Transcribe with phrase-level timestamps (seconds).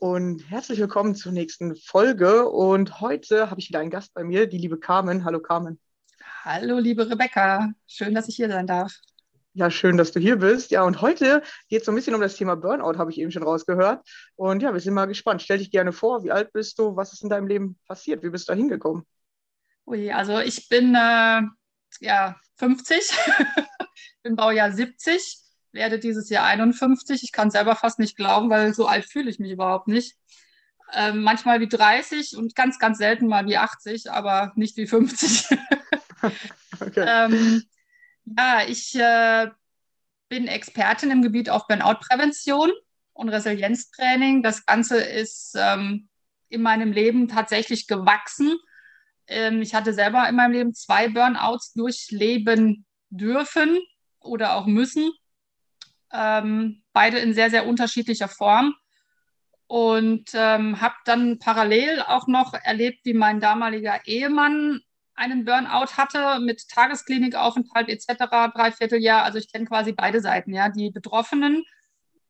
[0.00, 2.48] und herzlich willkommen zur nächsten Folge.
[2.48, 5.24] Und heute habe ich wieder einen Gast bei mir, die liebe Carmen.
[5.24, 5.80] Hallo Carmen.
[6.44, 7.72] Hallo liebe Rebecca.
[7.86, 8.94] Schön, dass ich hier sein darf.
[9.54, 10.70] Ja, schön, dass du hier bist.
[10.70, 13.30] Ja, und heute geht es so ein bisschen um das Thema Burnout, habe ich eben
[13.30, 14.06] schon rausgehört.
[14.34, 15.40] Und ja, wir sind mal gespannt.
[15.40, 16.94] Stell dich gerne vor, wie alt bist du?
[16.94, 18.22] Was ist in deinem Leben passiert?
[18.22, 19.04] Wie bist du da hingekommen?
[19.86, 21.42] Ui, also ich bin äh,
[22.00, 22.98] ja 50,
[24.22, 25.45] bin Baujahr 70,
[25.76, 27.22] werde dieses Jahr 51.
[27.22, 30.16] Ich kann selber fast nicht glauben, weil so alt fühle ich mich überhaupt nicht.
[30.92, 35.58] Ähm, manchmal wie 30 und ganz, ganz selten mal wie 80, aber nicht wie 50.
[36.80, 37.04] okay.
[37.06, 37.62] ähm,
[38.24, 39.48] ja, ich äh,
[40.28, 42.72] bin Expertin im Gebiet auf Burnout-Prävention
[43.12, 44.42] und Resilienztraining.
[44.42, 46.08] Das Ganze ist ähm,
[46.48, 48.56] in meinem Leben tatsächlich gewachsen.
[49.26, 53.78] Ähm, ich hatte selber in meinem Leben zwei Burnouts durchleben dürfen
[54.20, 55.10] oder auch müssen.
[56.12, 58.74] Ähm, beide in sehr, sehr unterschiedlicher Form.
[59.68, 64.80] Und ähm, habe dann parallel auch noch erlebt, wie mein damaliger Ehemann
[65.16, 69.24] einen Burnout hatte mit Tagesklinikaufenthalt etc., Dreivierteljahr.
[69.24, 71.64] Also ich kenne quasi beide Seiten, ja, die Betroffenen,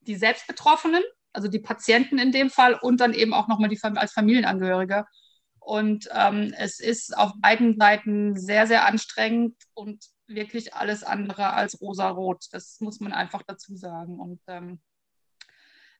[0.00, 4.12] die Selbstbetroffenen, also die Patienten in dem Fall und dann eben auch nochmal die als
[4.12, 5.04] Familienangehörige.
[5.58, 11.80] Und ähm, es ist auf beiden Seiten sehr, sehr anstrengend und wirklich alles andere als
[11.80, 12.46] rosarot.
[12.52, 14.18] Das muss man einfach dazu sagen.
[14.18, 14.80] Und ähm,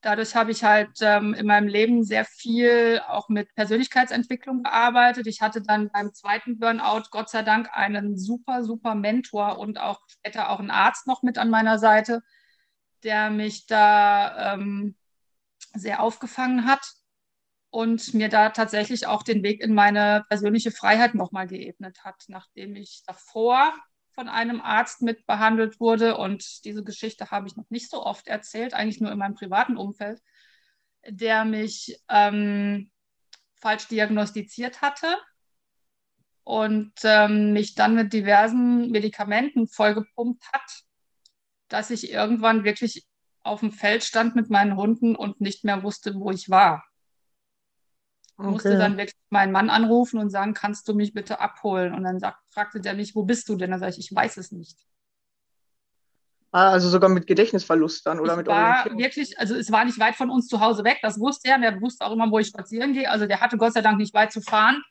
[0.01, 5.25] Dadurch habe ich halt ähm, in meinem Leben sehr viel auch mit Persönlichkeitsentwicklung gearbeitet.
[5.25, 10.01] Ich hatte dann beim zweiten Burnout Gott sei Dank einen super, super Mentor und auch
[10.07, 12.21] später auch einen Arzt noch mit an meiner Seite,
[13.03, 14.95] der mich da ähm,
[15.73, 16.93] sehr aufgefangen hat
[17.71, 22.75] und mir da tatsächlich auch den Weg in meine persönliche Freiheit nochmal geebnet hat, nachdem
[22.75, 23.73] ich davor
[24.17, 26.17] von einem Arzt mit behandelt wurde.
[26.17, 29.77] Und diese Geschichte habe ich noch nicht so oft erzählt, eigentlich nur in meinem privaten
[29.77, 30.23] Umfeld,
[31.07, 32.89] der mich ähm,
[33.53, 35.17] falsch diagnostiziert hatte
[36.43, 40.83] und ähm, mich dann mit diversen Medikamenten vollgepumpt hat,
[41.67, 43.05] dass ich irgendwann wirklich
[43.43, 46.83] auf dem Feld stand mit meinen Hunden und nicht mehr wusste, wo ich war.
[48.37, 48.51] Ich okay.
[48.51, 51.95] musste dann wirklich meinen Mann anrufen und sagen, kannst du mich bitte abholen?
[51.95, 53.71] Und dann sagt, fragte der mich, wo bist du denn?
[53.71, 54.77] Dann sage ich, ich weiß es nicht.
[56.51, 59.99] Ah, also sogar mit Gedächtnisverlust dann oder ich mit war wirklich, also es war nicht
[59.99, 61.55] weit von uns zu Hause weg, das wusste er.
[61.55, 63.09] Und der wusste auch immer, wo ich spazieren gehe.
[63.09, 64.83] Also der hatte Gott sei Dank nicht weit zu fahren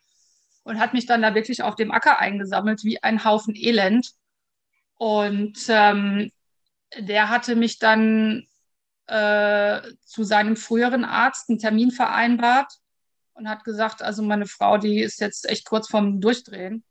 [0.64, 4.10] und hat mich dann da wirklich auf dem Acker eingesammelt, wie ein Haufen Elend.
[4.96, 6.32] Und ähm,
[6.98, 8.44] der hatte mich dann
[9.06, 12.72] äh, zu seinem früheren Arzt einen Termin vereinbart
[13.36, 16.84] und hat gesagt, also meine Frau, die ist jetzt echt kurz vorm Durchdrehen.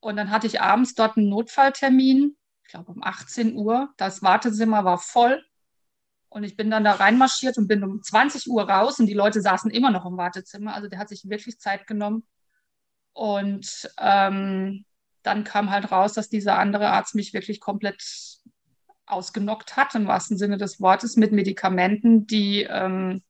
[0.00, 3.90] Und dann hatte ich abends dort einen Notfalltermin, ich glaube um 18 Uhr.
[3.98, 5.44] Das Wartezimmer war voll.
[6.30, 9.42] Und ich bin dann da reinmarschiert und bin um 20 Uhr raus und die Leute
[9.42, 10.74] saßen immer noch im Wartezimmer.
[10.74, 12.26] Also der hat sich wirklich Zeit genommen.
[13.12, 14.86] Und ähm,
[15.22, 18.02] dann kam halt raus, dass dieser andere Arzt mich wirklich komplett
[19.04, 23.22] ausgenockt hat, im wahrsten Sinne des Wortes, mit Medikamenten, die ähm,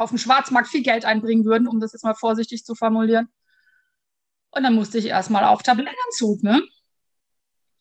[0.00, 3.28] auf dem Schwarzmarkt viel Geld einbringen würden, um das jetzt mal vorsichtig zu formulieren.
[4.50, 6.62] Und dann musste ich erstmal auf Tablettenentzug, ne?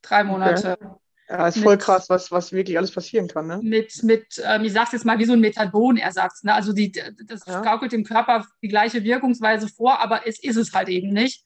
[0.02, 0.78] Drei Monate.
[0.80, 0.96] Okay.
[1.30, 3.60] Ja, ist voll mit, krass, was, was wirklich alles passieren kann, ne?
[3.62, 6.44] Mit, mit ähm, ich sag's jetzt mal, wie so ein Methadon-Ersatz.
[6.44, 6.54] Ne?
[6.54, 7.62] Also die, das ja.
[7.62, 11.46] gaukelt dem Körper die gleiche Wirkungsweise vor, aber es ist es halt eben nicht.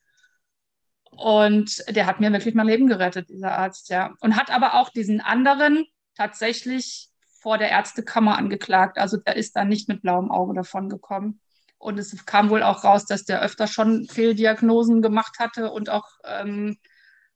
[1.11, 4.13] Und der hat mir wirklich mein Leben gerettet, dieser Arzt, ja.
[4.21, 5.85] Und hat aber auch diesen anderen
[6.15, 7.12] tatsächlich
[7.43, 8.97] vor der Ärztekammer angeklagt.
[8.97, 11.41] Also der ist dann nicht mit blauem Auge davon gekommen.
[11.77, 16.07] Und es kam wohl auch raus, dass der öfter schon Fehldiagnosen gemacht hatte und auch
[16.23, 16.77] ähm,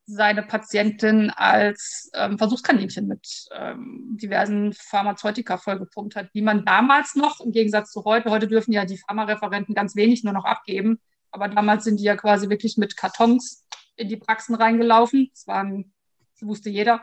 [0.06, 7.40] seine Patientin als ähm, Versuchskaninchen mit ähm, diversen Pharmazeutika vollgepumpt hat, die man damals noch,
[7.40, 10.98] im Gegensatz zu heute, heute dürfen ja die Pharmareferenten ganz wenig nur noch abgeben,
[11.30, 13.66] aber damals sind die ja quasi wirklich mit Kartons
[13.96, 15.28] in die Praxen reingelaufen.
[15.34, 15.92] Das, waren,
[16.32, 17.02] das wusste jeder.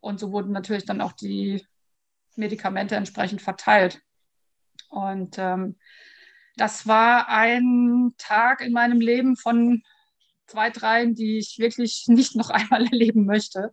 [0.00, 1.64] Und so wurden natürlich dann auch die
[2.36, 4.00] Medikamente entsprechend verteilt.
[4.88, 5.76] Und ähm,
[6.56, 9.82] das war ein Tag in meinem Leben von
[10.46, 13.72] zwei, dreien, die ich wirklich nicht noch einmal erleben möchte.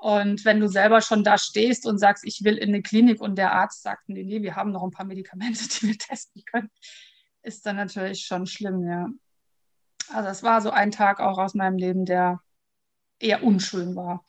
[0.00, 3.36] Und wenn du selber schon da stehst und sagst, ich will in eine Klinik und
[3.36, 6.70] der Arzt sagt, nee, nee, wir haben noch ein paar Medikamente, die wir testen können,
[7.42, 9.08] ist dann natürlich schon schlimm, ja.
[10.12, 12.40] Also es war so ein Tag auch aus meinem Leben, der
[13.18, 14.26] eher unschön war.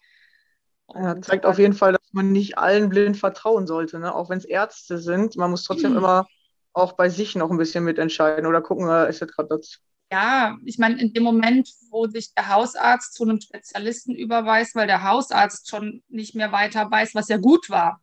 [0.86, 4.13] Und ja, zeigt auf jeden Fall, dass man nicht allen blind vertrauen sollte, ne?
[4.13, 5.35] auch wenn es Ärzte sind.
[5.35, 5.97] Man muss trotzdem mhm.
[5.97, 6.27] immer
[6.73, 9.79] auch bei sich noch ein bisschen mitentscheiden oder gucken, äh, ist jetzt gerade das
[10.12, 14.88] ja, ich meine, in dem Moment, wo sich der Hausarzt zu einem Spezialisten überweist, weil
[14.88, 18.01] der Hausarzt schon nicht mehr weiter weiß, was ja gut war.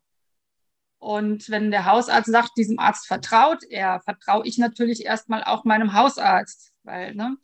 [0.99, 5.95] Und wenn der Hausarzt sagt, diesem Arzt vertraut er, vertraue ich natürlich erstmal auch meinem
[5.95, 7.37] Hausarzt, weil, ne,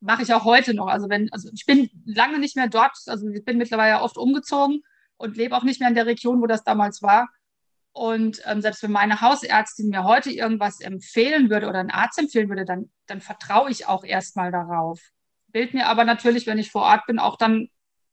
[0.00, 0.88] mache ich auch heute noch.
[0.88, 4.82] Also wenn, also ich bin lange nicht mehr dort, also ich bin mittlerweile oft umgezogen
[5.16, 7.28] und lebe auch nicht mehr in der Region, wo das damals war.
[7.92, 12.50] Und ähm, selbst wenn meine Hausärztin mir heute irgendwas empfehlen würde oder einen Arzt empfehlen
[12.50, 15.00] würde, dann, dann vertraue ich auch erstmal darauf.
[15.48, 17.68] Bild mir aber natürlich, wenn ich vor Ort bin, auch dann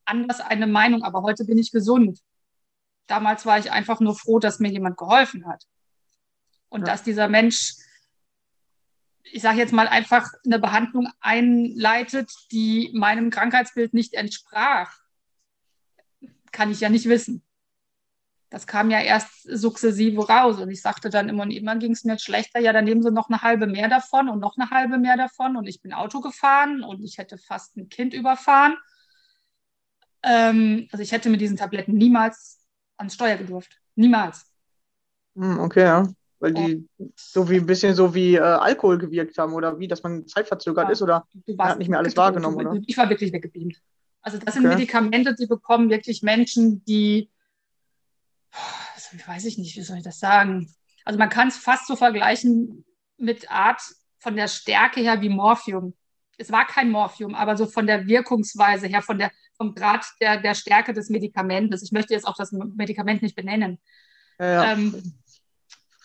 [0.05, 1.03] anders eine Meinung.
[1.03, 2.19] Aber heute bin ich gesund.
[3.07, 5.65] Damals war ich einfach nur froh, dass mir jemand geholfen hat.
[6.69, 6.85] Und ja.
[6.85, 7.73] dass dieser Mensch,
[9.23, 15.02] ich sage jetzt mal, einfach eine Behandlung einleitet, die meinem Krankheitsbild nicht entsprach,
[16.53, 17.43] kann ich ja nicht wissen
[18.53, 20.59] das kam ja erst sukzessive raus.
[20.59, 23.11] Und ich sagte dann immer, und immer ging es mir schlechter, ja, dann nehmen sie
[23.11, 25.57] noch eine halbe mehr davon und noch eine halbe mehr davon.
[25.57, 28.77] Und ich bin Auto gefahren und ich hätte fast ein Kind überfahren.
[30.21, 32.59] Ähm, also ich hätte mit diesen Tabletten niemals
[32.97, 33.81] ans Steuer gedurft.
[33.95, 34.45] Niemals.
[35.35, 36.07] Hm, okay, ja.
[36.39, 40.03] Weil die so wie ein bisschen so wie äh, Alkohol gewirkt haben oder wie, dass
[40.03, 41.25] man zeitverzögert ja, ist oder
[41.57, 42.79] man hat nicht mehr alles wahrgenommen, oder?
[42.85, 43.81] Ich war wirklich weggebeamt.
[44.23, 44.75] Also das sind okay.
[44.75, 47.29] Medikamente, die bekommen wirklich Menschen, die
[49.27, 50.73] weiß ich nicht, wie soll ich das sagen?
[51.05, 52.85] Also man kann es fast so vergleichen
[53.17, 53.81] mit Art
[54.19, 55.93] von der Stärke her wie Morphium.
[56.37, 60.41] Es war kein Morphium, aber so von der Wirkungsweise her, von der, vom Grad der,
[60.41, 61.83] der Stärke des Medikamentes.
[61.83, 63.79] Ich möchte jetzt auch das Medikament nicht benennen.
[64.39, 64.71] Ja.
[64.71, 65.13] Ähm,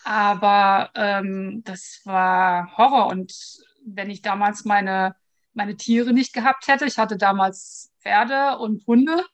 [0.03, 3.07] aber ähm, das war Horror.
[3.07, 3.33] Und
[3.85, 5.15] wenn ich damals meine,
[5.53, 9.25] meine Tiere nicht gehabt hätte, ich hatte damals Pferde und Hunde,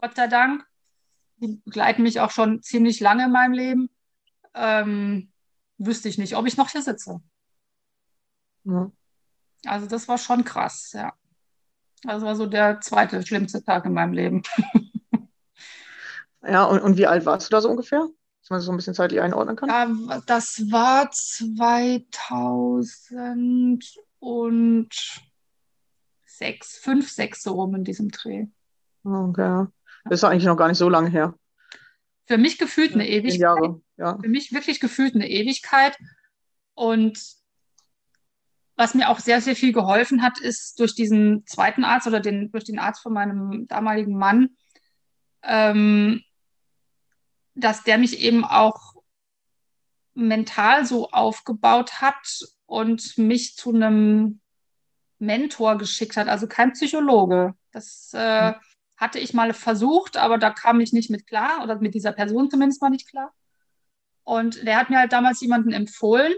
[0.00, 0.64] Gott sei Dank,
[1.36, 3.90] die begleiten mich auch schon ziemlich lange in meinem Leben,
[4.54, 5.32] ähm,
[5.78, 7.20] wüsste ich nicht, ob ich noch hier sitze.
[8.64, 8.90] Ja.
[9.64, 11.12] Also das war schon krass, ja.
[12.02, 14.42] Das war so der zweite schlimmste Tag in meinem Leben.
[16.42, 18.08] ja, und, und wie alt warst du da so ungefähr?
[18.40, 19.68] Dass man das so ein bisschen zeitlich einordnen kann?
[19.68, 21.10] Ja, das war
[26.42, 28.46] 2006, 5, 6 so rum in diesem Dreh.
[29.04, 29.66] Okay.
[30.04, 31.34] Das ist eigentlich noch gar nicht so lange her.
[32.26, 33.40] für mich gefühlt eine Ewigkeit.
[33.40, 34.18] Jahre, ja.
[34.18, 35.96] Für mich wirklich gefühlt eine Ewigkeit.
[36.74, 37.18] Und
[38.76, 42.50] was mir auch sehr, sehr viel geholfen hat, ist durch diesen zweiten Arzt oder den,
[42.50, 44.56] durch den Arzt von meinem damaligen Mann,
[45.42, 46.22] ähm,
[47.54, 48.94] dass der mich eben auch
[50.14, 54.40] mental so aufgebaut hat und mich zu einem
[55.22, 57.54] Mentor geschickt hat, also kein Psychologe.
[57.70, 58.54] Das äh, mhm.
[58.96, 62.50] hatte ich mal versucht, aber da kam ich nicht mit klar oder mit dieser Person
[62.50, 63.32] zumindest mal nicht klar.
[64.24, 66.32] Und der hat mir halt damals jemanden empfohlen,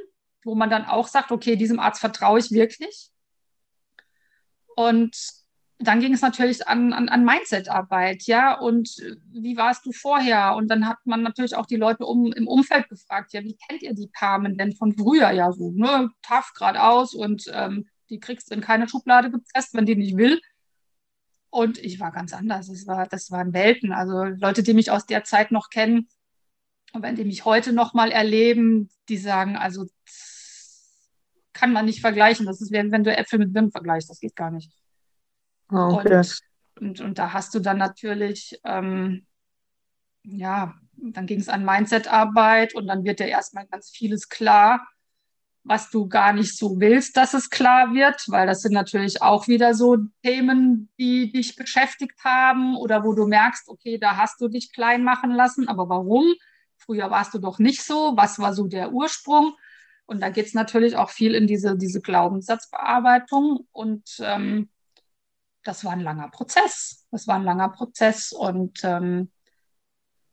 [0.45, 3.11] wo man dann auch sagt, okay, diesem Arzt vertraue ich wirklich.
[4.76, 5.17] Und
[5.79, 8.97] dann ging es natürlich an, an, an Mindset-Arbeit, ja, und
[9.33, 10.55] wie warst du vorher?
[10.57, 13.83] Und dann hat man natürlich auch die Leute um, im Umfeld gefragt, ja, wie kennt
[13.83, 18.50] ihr die Carmen denn von früher ja so, ne, tough geradeaus und ähm, die kriegst
[18.50, 20.40] du in keine Schublade gepresst, wenn die nicht will.
[21.50, 22.68] Und ich war ganz anders.
[22.68, 23.92] Das, war, das waren Welten.
[23.92, 26.08] Also Leute, die mich aus der Zeit noch kennen
[26.94, 29.87] und wenn die mich heute noch mal erleben, die sagen, also
[31.52, 32.46] kann man nicht vergleichen.
[32.46, 34.11] Das ist, wenn, wenn du Äpfel mit Birnen vergleichst.
[34.11, 34.73] Das geht gar nicht.
[35.68, 36.18] Ah, okay.
[36.18, 36.40] Und,
[36.80, 39.26] und, und, da hast du dann natürlich, ähm,
[40.23, 44.87] ja, dann ging es an Mindset-Arbeit und dann wird dir erstmal ganz vieles klar,
[45.64, 49.49] was du gar nicht so willst, dass es klar wird, weil das sind natürlich auch
[49.49, 54.49] wieder so Themen, die dich beschäftigt haben oder wo du merkst, okay, da hast du
[54.49, 56.35] dich klein machen lassen, aber warum?
[56.76, 58.12] Früher warst du doch nicht so.
[58.14, 59.54] Was war so der Ursprung?
[60.04, 64.68] Und da geht es natürlich auch viel in diese, diese Glaubenssatzbearbeitung und ähm,
[65.62, 67.06] das war ein langer Prozess.
[67.11, 69.33] Das war ein langer Prozess und ähm,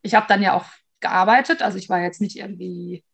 [0.02, 0.66] ich habe dann ja auch
[1.00, 1.62] gearbeitet.
[1.62, 3.06] Also ich war jetzt nicht irgendwie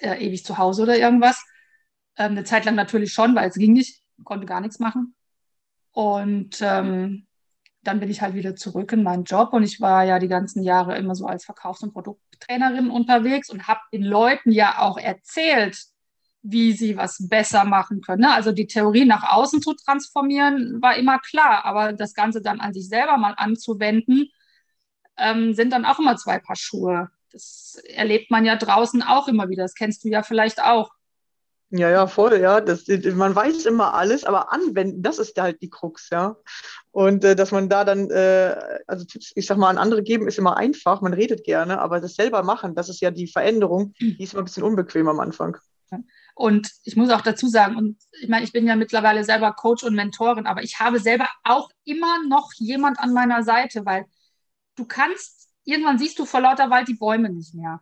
[0.00, 1.44] äh, ewig zu Hause oder irgendwas.
[2.16, 5.14] Ähm, eine Zeit lang natürlich schon, weil es ging nicht, konnte gar nichts machen.
[5.92, 7.26] Und ähm,
[7.82, 10.62] dann bin ich halt wieder zurück in meinen Job und ich war ja die ganzen
[10.62, 15.78] Jahre immer so als Verkaufs- und Produkttrainerin unterwegs und habe den Leuten ja auch erzählt,
[16.42, 18.22] wie sie was besser machen können.
[18.22, 18.32] Ne?
[18.32, 22.72] Also die Theorie nach außen zu transformieren war immer klar, aber das Ganze dann an
[22.72, 24.30] sich selber mal anzuwenden,
[25.16, 27.10] ähm, sind dann auch immer zwei Paar Schuhe.
[27.30, 29.62] Das erlebt man ja draußen auch immer wieder.
[29.64, 30.90] Das kennst du ja vielleicht auch.
[31.72, 32.60] Ja, ja, voll, ja.
[32.60, 36.36] Das, man weiß immer alles, aber anwenden, das ist halt die Krux, ja.
[36.90, 38.56] Und äh, dass man da dann, äh,
[38.88, 42.00] also Tipps, ich sag mal, an andere geben, ist immer einfach, man redet gerne, aber
[42.00, 45.20] das selber machen, das ist ja die Veränderung, die ist immer ein bisschen unbequem am
[45.20, 45.56] Anfang.
[46.34, 49.84] Und ich muss auch dazu sagen, und ich meine, ich bin ja mittlerweile selber Coach
[49.84, 54.06] und Mentorin, aber ich habe selber auch immer noch jemand an meiner Seite, weil
[54.76, 55.39] du kannst,
[55.70, 57.80] irgendwann siehst du vor lauter Wald die Bäume nicht mehr.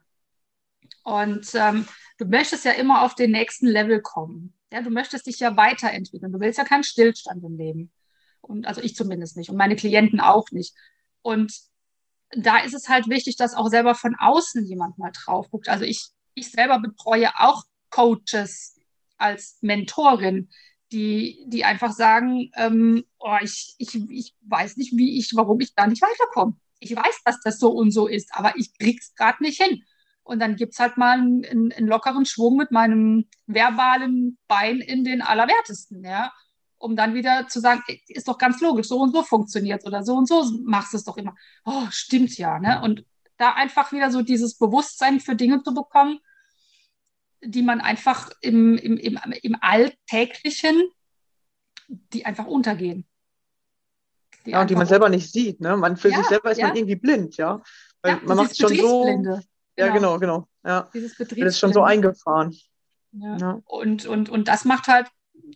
[1.05, 1.87] Und ähm,
[2.19, 4.55] du möchtest ja immer auf den nächsten Level kommen.
[4.73, 6.33] Ja, du möchtest dich ja weiterentwickeln.
[6.33, 7.91] Du willst ja keinen Stillstand im Leben.
[8.41, 10.75] Und also ich zumindest nicht und meine Klienten auch nicht.
[11.23, 11.53] Und
[12.31, 15.69] da ist es halt wichtig, dass auch selber von außen jemand mal drauf guckt.
[15.69, 18.79] Also ich, ich selber betreue auch Coaches
[19.17, 20.51] als Mentorin,
[20.93, 25.75] die, die einfach sagen, ähm, oh, ich, ich, ich weiß nicht, wie ich, warum ich
[25.75, 26.57] da nicht weiterkomme.
[26.81, 29.83] Ich weiß, dass das so und so ist, aber ich krieg's gerade nicht hin.
[30.23, 35.03] Und dann gibt es halt mal einen, einen, lockeren Schwung mit meinem verbalen Bein in
[35.03, 36.33] den Allerwertesten, ja.
[36.77, 40.15] Um dann wieder zu sagen, ist doch ganz logisch, so und so funktioniert oder so
[40.15, 41.35] und so machst du es doch immer.
[41.65, 42.81] Oh, stimmt ja, ne?
[42.83, 43.05] Und
[43.39, 46.21] da einfach wieder so dieses Bewusstsein für Dinge zu bekommen,
[47.41, 50.91] die man einfach im, im, im, im Alltäglichen,
[51.89, 53.08] die einfach untergehen.
[54.49, 55.61] Die ja, und die man selber nicht sieht.
[55.61, 55.77] Ne?
[55.77, 56.69] Man, für ja, sich selber ist ja.
[56.69, 57.61] man irgendwie blind, ja.
[58.01, 59.05] Weil ja, man macht schon so.
[59.05, 59.41] Genau.
[59.77, 60.49] Ja, genau, genau.
[60.65, 60.89] Ja.
[60.95, 62.57] Dieses Das ist schon so eingefahren.
[63.13, 63.61] Ja.
[63.67, 65.09] Und, und, und das macht halt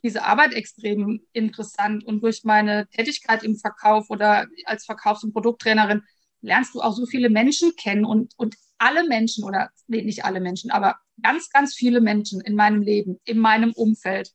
[0.03, 2.05] diese Arbeit extrem interessant.
[2.05, 6.03] Und durch meine Tätigkeit im Verkauf oder als Verkaufs- und Produkttrainerin
[6.43, 10.41] lernst du auch so viele Menschen kennen und, und alle Menschen oder nee, nicht alle
[10.41, 14.33] Menschen, aber ganz, ganz viele Menschen in meinem Leben, in meinem Umfeld,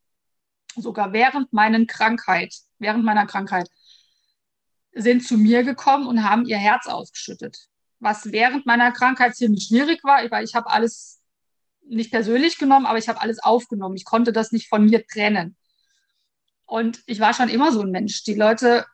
[0.75, 3.69] sogar während meiner Krankheit, während meiner Krankheit,
[5.01, 7.67] sind zu mir gekommen und haben ihr Herz ausgeschüttet.
[7.99, 11.21] Was während meiner Krankheit ziemlich schwierig war, weil ich habe alles
[11.87, 13.95] nicht persönlich genommen, aber ich habe alles aufgenommen.
[13.95, 15.55] Ich konnte das nicht von mir trennen.
[16.65, 18.23] Und ich war schon immer so ein Mensch.
[18.23, 18.85] Die Leute,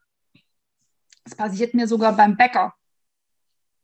[1.24, 2.74] es passiert mir sogar beim Bäcker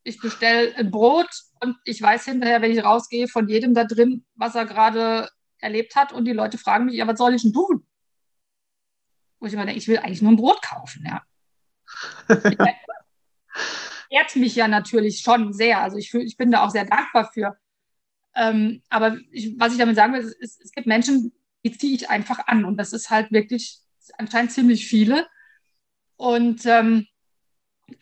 [0.03, 1.29] ich bestelle ein Brot
[1.61, 5.95] und ich weiß hinterher, wenn ich rausgehe, von jedem da drin, was er gerade erlebt
[5.95, 6.11] hat.
[6.11, 7.85] Und die Leute fragen mich, ja, was soll ich denn tun?
[9.39, 11.21] Wo ich immer denke, ich will eigentlich nur ein Brot kaufen, ja.
[14.09, 15.81] ehrt mich ja natürlich schon sehr.
[15.81, 17.57] Also ich, ich bin da auch sehr dankbar für.
[18.35, 22.09] Ähm, aber ich, was ich damit sagen will, ist, es gibt Menschen, die ziehe ich
[22.09, 22.65] einfach an.
[22.65, 23.79] Und das ist halt wirklich
[24.17, 25.27] anscheinend ziemlich viele.
[26.15, 27.07] Und ähm,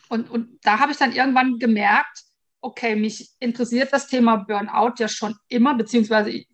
[0.08, 2.24] und, und da habe ich dann irgendwann gemerkt,
[2.60, 6.48] okay, mich interessiert das Thema Burnout ja schon immer, beziehungsweise ich,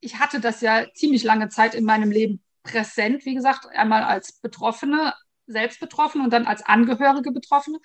[0.00, 4.32] ich hatte das ja ziemlich lange Zeit in meinem Leben präsent, wie gesagt, einmal als
[4.40, 5.14] Betroffene,
[5.52, 7.78] selbst Betroffene und dann als Angehörige Betroffene.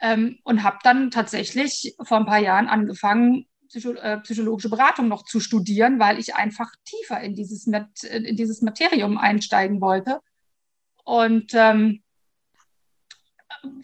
[0.00, 5.24] Ähm, und habe dann tatsächlich vor ein paar Jahren angefangen, Psycho äh, psychologische Beratung noch
[5.24, 10.20] zu studieren, weil ich einfach tiefer in dieses, in dieses Materium einsteigen wollte.
[11.04, 12.02] Und ähm,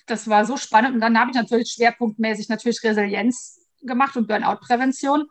[0.06, 0.94] das war so spannend.
[0.94, 5.26] Und dann habe ich natürlich schwerpunktmäßig natürlich Resilienz gemacht und Burnout-Prävention,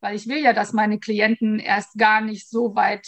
[0.00, 3.06] weil ich will ja, dass meine Klienten erst gar nicht so weit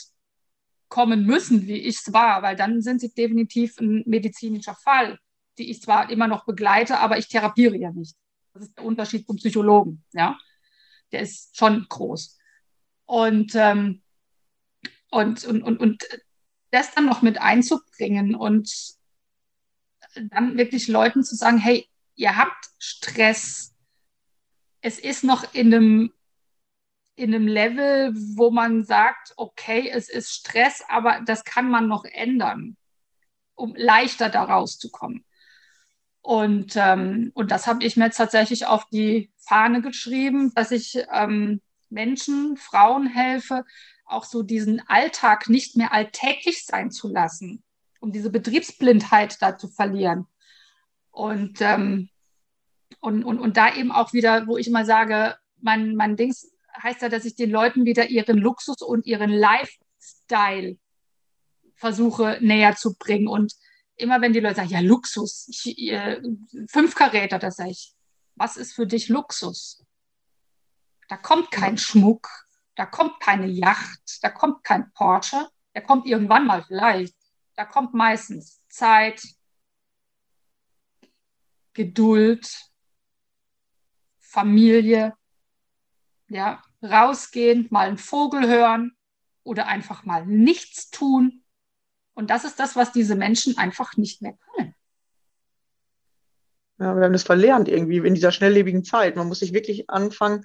[0.94, 5.18] kommen müssen, wie ich es war, weil dann sind sie definitiv ein medizinischer Fall,
[5.58, 8.14] die ich zwar immer noch begleite, aber ich therapiere ja nicht.
[8.52, 10.38] Das ist der Unterschied zum Psychologen, ja.
[11.10, 12.38] Der ist schon groß.
[13.06, 14.02] Und, ähm,
[15.10, 16.04] und, und, und, und
[16.70, 18.72] das dann noch mit einzubringen und
[20.30, 23.74] dann wirklich Leuten zu sagen, hey, ihr habt Stress.
[24.80, 26.12] Es ist noch in einem,
[27.16, 32.04] in einem Level, wo man sagt, okay, es ist Stress, aber das kann man noch
[32.04, 32.76] ändern,
[33.54, 35.25] um leichter da rauszukommen.
[36.23, 40.99] Und, ähm, und das habe ich mir jetzt tatsächlich auf die Fahne geschrieben, dass ich
[41.12, 43.64] ähm, Menschen, Frauen helfe,
[44.06, 47.62] auch so diesen Alltag nicht mehr alltäglich sein zu lassen
[48.04, 50.26] um diese Betriebsblindheit da zu verlieren.
[51.11, 52.11] Und, ähm,
[53.00, 57.02] und, und, und da eben auch wieder, wo ich immer sage, mein, mein Dings heißt
[57.02, 60.78] ja, dass ich den Leuten wieder ihren Luxus und ihren Lifestyle
[61.76, 63.28] versuche näher zu bringen.
[63.28, 63.54] Und
[63.97, 66.21] immer wenn die Leute sagen, ja, Luxus, ich, äh,
[66.69, 67.93] fünf Karäter, da sage ich,
[68.37, 69.85] was ist für dich Luxus?
[71.09, 72.28] Da kommt kein Schmuck,
[72.75, 77.14] da kommt keine Yacht, da kommt kein Porsche, der kommt irgendwann mal vielleicht
[77.57, 79.23] da kommt meistens Zeit,
[81.72, 82.70] Geduld,
[84.18, 85.16] Familie,
[86.29, 88.97] ja, rausgehen, mal einen Vogel hören
[89.42, 91.42] oder einfach mal nichts tun.
[92.14, 94.75] Und das ist das, was diese Menschen einfach nicht mehr können.
[96.79, 99.16] Ja, wir haben das verlernt irgendwie in dieser schnelllebigen Zeit.
[99.16, 100.44] Man muss sich wirklich anfangen,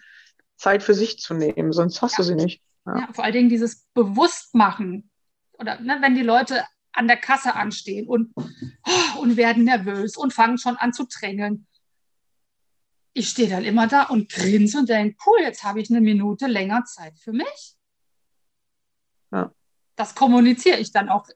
[0.58, 2.18] Zeit für sich zu nehmen, sonst hast ja.
[2.18, 2.62] du sie nicht.
[2.86, 3.00] Ja.
[3.00, 3.10] ja.
[3.14, 5.10] vor allen Dingen dieses Bewusstmachen.
[5.54, 10.34] Oder ne, wenn die Leute an der Kasse anstehen und, oh, und werden nervös und
[10.34, 11.68] fangen schon an zu drängeln.
[13.14, 16.48] Ich stehe dann immer da und grinse und denke, cool, jetzt habe ich eine Minute
[16.48, 17.76] länger Zeit für mich.
[19.32, 19.52] Ja.
[19.96, 21.28] Das kommuniziere ich dann auch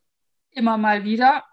[0.51, 1.43] immer mal wieder,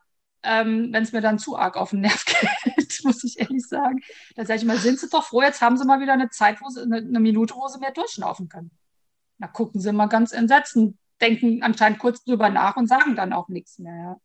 [0.43, 2.25] ähm, wenn es mir dann zu arg auf den Nerv
[2.77, 4.01] geht, muss ich ehrlich sagen.
[4.37, 6.61] Da sage ich mal, sind Sie doch froh, jetzt haben Sie mal wieder eine Zeit,
[6.61, 8.71] wo Sie, eine, eine Minute, wo Sie mehr durchschnaufen können.
[9.39, 10.77] Da gucken Sie mal ganz entsetzt
[11.21, 14.21] denken anscheinend kurz drüber nach und sagen dann auch nichts mehr.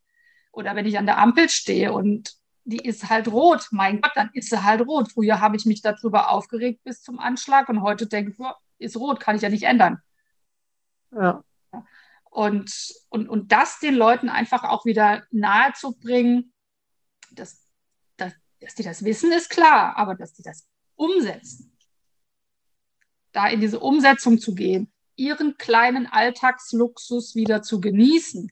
[0.52, 4.32] Oder wenn ich an der Ampel stehe und die ist halt rot, mein Gott, dann
[4.34, 5.12] ist sie halt rot.
[5.12, 8.38] Früher habe ich mich darüber aufgeregt bis zum Anschlag und heute denke ich,
[8.80, 10.02] ist rot, kann ich ja nicht ändern.
[11.12, 11.44] Ja.
[12.32, 16.54] Und, und, und das den Leuten einfach auch wieder nahe zu bringen,
[17.32, 17.66] dass,
[18.18, 21.78] dass, dass die das wissen, ist klar, aber dass die das umsetzen,
[23.32, 28.52] da in diese Umsetzung zu gehen, ihren kleinen Alltagsluxus wieder zu genießen.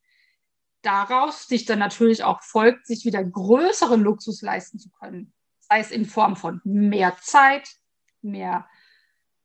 [0.83, 5.33] Daraus sich dann natürlich auch folgt, sich wieder größeren Luxus leisten zu können.
[5.59, 7.77] Sei es in Form von mehr Zeit,
[8.21, 8.67] mehr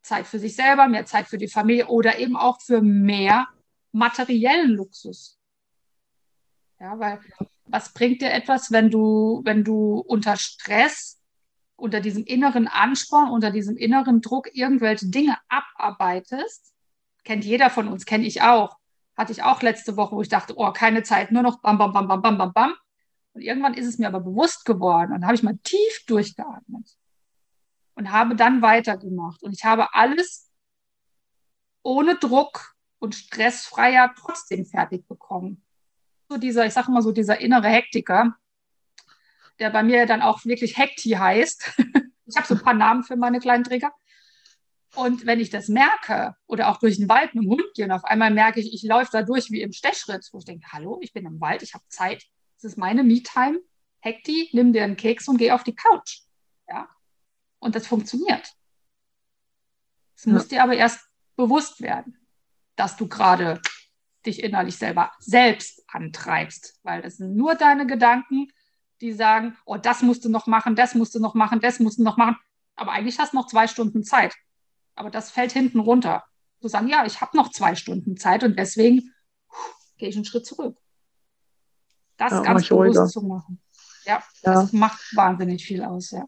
[0.02, 3.46] Zeit für sich selber, mehr Zeit für die Familie oder eben auch für mehr
[3.92, 5.38] materiellen Luxus.
[6.80, 7.20] Ja, weil
[7.66, 11.20] was bringt dir etwas, wenn du, wenn du unter Stress,
[11.76, 16.72] unter diesem inneren Ansporn, unter diesem inneren Druck irgendwelche Dinge abarbeitest,
[17.22, 18.77] kennt jeder von uns, kenne ich auch.
[19.18, 21.92] Hatte ich auch letzte Woche, wo ich dachte, oh, keine Zeit, nur noch bam, bam,
[21.92, 22.74] bam, bam, bam, bam, bam.
[23.32, 26.96] Und irgendwann ist es mir aber bewusst geworden und habe ich mal tief durchgeatmet
[27.96, 29.42] und habe dann weitergemacht.
[29.42, 30.52] Und ich habe alles
[31.82, 35.64] ohne Druck und stressfreier trotzdem fertig bekommen.
[36.28, 38.36] So dieser, ich sage mal so, dieser innere Hektiker,
[39.58, 41.72] der bei mir dann auch wirklich Hekti heißt.
[42.26, 43.92] ich habe so ein paar Namen für meine kleinen Träger.
[44.94, 47.92] Und wenn ich das merke oder auch durch den Wald mit dem Hund gehe und
[47.92, 50.98] auf einmal merke ich, ich laufe da durch wie im Stechschritt, wo ich denke, hallo,
[51.02, 52.24] ich bin im Wald, ich habe Zeit,
[52.56, 53.60] das ist meine Me-Time,
[54.00, 56.22] Hekti, nimm dir einen Keks und geh auf die Couch.
[56.68, 56.88] Ja?
[57.58, 58.54] Und das funktioniert.
[60.16, 60.32] Es ja.
[60.32, 62.18] muss dir aber erst bewusst werden,
[62.76, 63.60] dass du gerade
[64.26, 68.48] dich innerlich selber selbst antreibst, weil das sind nur deine Gedanken,
[69.00, 71.98] die sagen, oh, das musst du noch machen, das musst du noch machen, das musst
[71.98, 72.36] du noch machen.
[72.74, 74.34] Aber eigentlich hast du noch zwei Stunden Zeit.
[74.98, 76.24] Aber das fällt hinten runter.
[76.60, 79.14] Zu sagen, ja, ich habe noch zwei Stunden Zeit und deswegen
[79.96, 80.76] gehe ich einen Schritt zurück.
[82.16, 83.60] Das ja, ganz bewusst zu machen.
[84.04, 86.24] Ja, ja, das macht wahnsinnig viel aus, ja.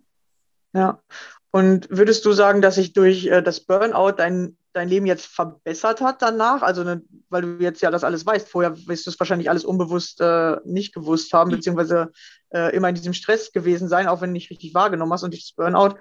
[0.72, 1.02] Ja.
[1.50, 6.00] Und würdest du sagen, dass sich durch äh, das Burnout dein, dein Leben jetzt verbessert
[6.00, 6.62] hat danach?
[6.62, 8.48] Also, ne, weil du jetzt ja das alles weißt.
[8.48, 12.12] Vorher wirst du es wahrscheinlich alles unbewusst äh, nicht gewusst haben, beziehungsweise
[12.50, 15.24] äh, immer in diesem Stress gewesen sein, auch wenn du nicht richtig wahrgenommen hast.
[15.24, 15.98] Und durch das Burnout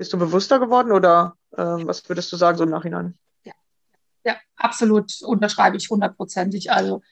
[0.00, 3.18] bist du bewusster geworden oder äh, was würdest du sagen so im Nachhinein?
[3.44, 3.52] Ja,
[4.24, 6.72] ja absolut unterschreibe ich hundertprozentig.
[6.72, 7.02] Also,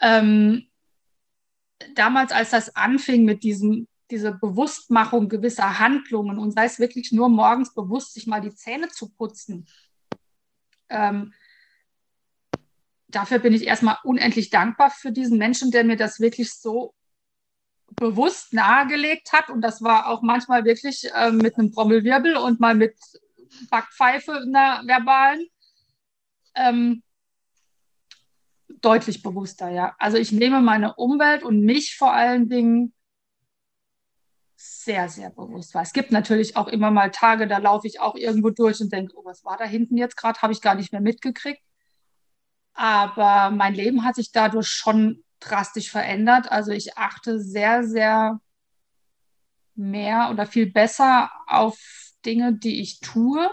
[0.00, 0.68] ähm,
[1.96, 7.28] damals, als das anfing mit diesem diese Bewusstmachung gewisser Handlungen und sei es wirklich nur
[7.28, 9.66] morgens bewusst, sich mal die Zähne zu putzen.
[10.90, 11.32] Ähm,
[13.08, 16.94] dafür bin ich erstmal unendlich dankbar für diesen Menschen, der mir das wirklich so
[17.96, 19.50] bewusst nahegelegt hat.
[19.50, 22.94] Und das war auch manchmal wirklich äh, mit einem Trommelwirbel und mal mit
[23.70, 25.46] Backpfeife einer verbalen.
[26.54, 27.02] Ähm,
[28.80, 29.94] deutlich bewusster, ja.
[29.98, 32.94] Also ich nehme meine Umwelt und mich vor allen Dingen
[34.56, 35.82] sehr, sehr bewusst war.
[35.82, 39.14] Es gibt natürlich auch immer mal Tage, da laufe ich auch irgendwo durch und denke,
[39.16, 40.40] oh, was war da hinten jetzt gerade?
[40.42, 41.62] Habe ich gar nicht mehr mitgekriegt.
[42.74, 46.50] Aber mein Leben hat sich dadurch schon drastisch verändert.
[46.50, 48.40] Also ich achte sehr, sehr
[49.74, 51.78] mehr oder viel besser auf
[52.24, 53.50] Dinge, die ich tue.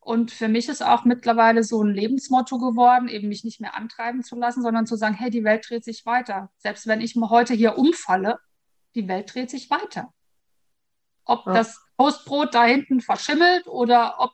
[0.00, 4.22] Und für mich ist auch mittlerweile so ein Lebensmotto geworden, eben mich nicht mehr antreiben
[4.22, 6.50] zu lassen, sondern zu sagen, hey, die Welt dreht sich weiter.
[6.56, 8.38] Selbst wenn ich heute hier umfalle,
[8.94, 10.12] die Welt dreht sich weiter.
[11.24, 11.52] Ob ja.
[11.52, 14.32] das Toastbrot da hinten verschimmelt oder ob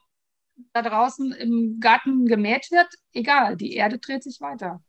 [0.71, 4.81] da draußen im Garten gemäht wird, egal, die Erde dreht sich weiter.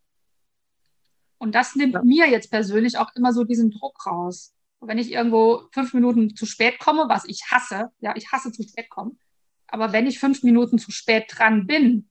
[1.39, 2.03] Und das nimmt ja.
[2.03, 4.55] mir jetzt persönlich auch immer so diesen Druck raus.
[4.81, 8.63] wenn ich irgendwo fünf Minuten zu spät komme, was ich hasse, ja, ich hasse zu
[8.63, 9.19] spät kommen,
[9.67, 12.09] aber wenn ich fünf Minuten zu spät dran bin,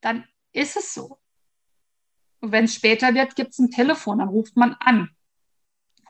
[0.00, 1.18] dann ist es so.
[2.40, 5.10] Und wenn es später wird, gibt es ein Telefon, dann ruft man an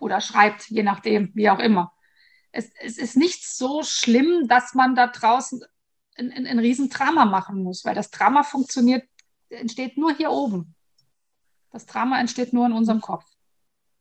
[0.01, 1.93] oder schreibt, je nachdem, wie auch immer
[2.53, 5.63] es, es ist nicht so schlimm, dass man da draußen
[6.17, 9.09] ein, ein, ein Riesendrama machen muss, weil das Drama funktioniert,
[9.49, 10.75] entsteht nur hier oben.
[11.71, 13.25] Das Drama entsteht nur in unserem Kopf.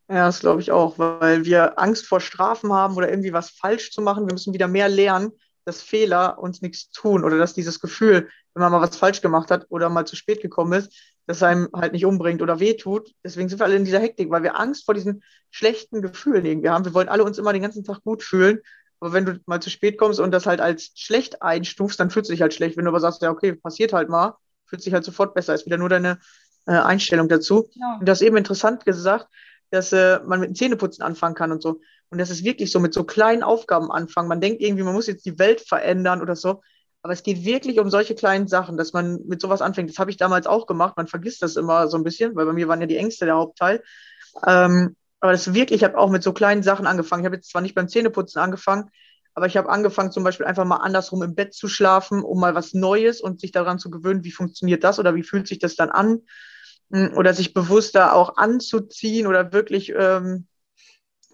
[0.09, 3.91] Ja, das glaube ich auch, weil wir Angst vor Strafen haben oder irgendwie was falsch
[3.91, 4.25] zu machen.
[4.25, 5.31] Wir müssen wieder mehr lernen,
[5.65, 9.51] dass Fehler uns nichts tun oder dass dieses Gefühl, wenn man mal was falsch gemacht
[9.51, 10.93] hat oder mal zu spät gekommen ist,
[11.27, 13.13] dass einem halt nicht umbringt oder wehtut.
[13.21, 16.69] Deswegen sind wir alle in dieser Hektik, weil wir Angst vor diesen schlechten Gefühlen irgendwie
[16.69, 16.85] haben.
[16.85, 18.61] Wir wollen alle uns immer den ganzen Tag gut fühlen.
[19.01, 22.29] Aber wenn du mal zu spät kommst und das halt als schlecht einstufst, dann fühlst
[22.29, 22.77] du dich halt schlecht.
[22.77, 25.53] Wenn du aber sagst, ja, okay, passiert halt mal, fühlt sich halt sofort besser.
[25.53, 26.17] Ist wieder nur deine
[26.67, 27.69] äh, Einstellung dazu.
[27.73, 27.97] Ja.
[27.99, 29.27] Und das eben interessant gesagt,
[29.71, 31.79] dass äh, man mit dem Zähneputzen anfangen kann und so.
[32.09, 34.29] Und das ist wirklich so mit so kleinen Aufgaben anfangen.
[34.29, 36.61] Man denkt irgendwie, man muss jetzt die Welt verändern oder so.
[37.01, 39.89] Aber es geht wirklich um solche kleinen Sachen, dass man mit sowas anfängt.
[39.89, 40.95] Das habe ich damals auch gemacht.
[40.97, 43.35] Man vergisst das immer so ein bisschen, weil bei mir waren ja die Ängste der
[43.35, 43.83] Hauptteil.
[44.45, 47.23] Ähm, aber das ist wirklich, ich habe auch mit so kleinen Sachen angefangen.
[47.23, 48.89] Ich habe jetzt zwar nicht beim Zähneputzen angefangen,
[49.33, 52.55] aber ich habe angefangen, zum Beispiel einfach mal andersrum im Bett zu schlafen, um mal
[52.55, 55.75] was Neues und sich daran zu gewöhnen, wie funktioniert das oder wie fühlt sich das
[55.75, 56.21] dann an.
[56.89, 60.47] Oder sich bewusster auch anzuziehen oder wirklich ähm,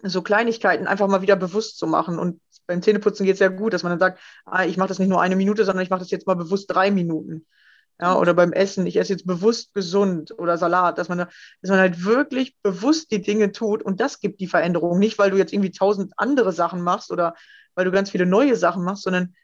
[0.02, 2.18] so Kleinigkeiten einfach mal wieder bewusst zu machen.
[2.18, 4.98] Und beim Zähneputzen geht es ja gut, dass man dann sagt, ah, ich mache das
[4.98, 7.46] nicht nur eine Minute, sondern ich mache das jetzt mal bewusst drei Minuten.
[8.00, 11.78] Ja, oder beim Essen, ich esse jetzt bewusst gesund oder Salat, dass man, dass man
[11.78, 14.98] halt wirklich bewusst die Dinge tut und das gibt die Veränderung.
[14.98, 17.34] Nicht, weil du jetzt irgendwie tausend andere Sachen machst oder
[17.76, 19.34] weil du ganz viele neue Sachen machst, sondern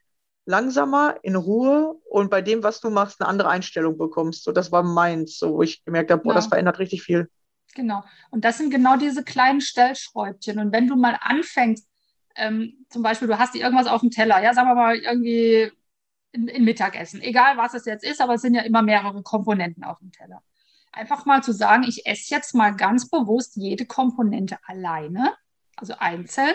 [0.50, 4.44] langsamer, in Ruhe und bei dem, was du machst, eine andere Einstellung bekommst.
[4.44, 6.34] So, das war meins, so, wo ich gemerkt habe, boah, ja.
[6.34, 7.30] das verändert richtig viel.
[7.74, 8.02] Genau.
[8.30, 10.58] Und das sind genau diese kleinen Stellschräubchen.
[10.58, 11.88] Und wenn du mal anfängst,
[12.36, 15.70] ähm, zum Beispiel, du hast irgendwas auf dem Teller, ja, sagen wir mal irgendwie
[16.32, 19.84] in, in Mittagessen, egal was es jetzt ist, aber es sind ja immer mehrere Komponenten
[19.84, 20.42] auf dem Teller.
[20.92, 25.34] Einfach mal zu sagen, ich esse jetzt mal ganz bewusst jede Komponente alleine,
[25.76, 26.54] also einzeln,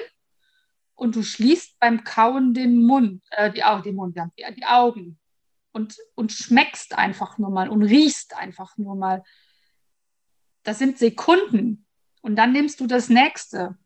[0.96, 5.20] und du schließt beim Kauen den Mund, äh, die, oh, den Mund, die, die Augen
[5.72, 9.24] und, und schmeckst einfach nur mal und riechst einfach nur mal
[10.66, 11.86] das sind Sekunden.
[12.22, 13.78] Und dann nimmst du das nächste.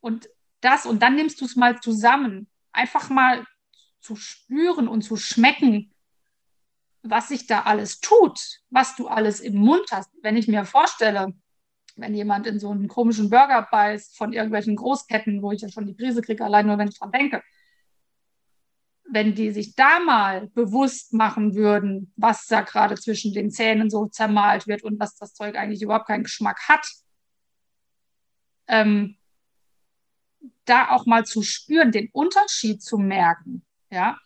[0.00, 0.30] Und
[0.60, 2.48] das, und dann nimmst du es mal zusammen.
[2.72, 3.44] Einfach mal
[4.00, 5.92] zu spüren und zu schmecken,
[7.02, 10.10] was sich da alles tut, was du alles im Mund hast.
[10.22, 11.34] Wenn ich mir vorstelle,
[12.00, 15.86] wenn jemand in so einen komischen Burger beißt von irgendwelchen Großketten, wo ich ja schon
[15.86, 17.42] die Krise kriege, allein nur wenn ich dran denke,
[19.12, 24.06] wenn die sich da mal bewusst machen würden, was da gerade zwischen den Zähnen so
[24.06, 26.86] zermalt wird und dass das Zeug eigentlich überhaupt keinen Geschmack hat,
[28.68, 29.16] ähm,
[30.64, 34.16] da auch mal zu spüren, den Unterschied zu merken, ja,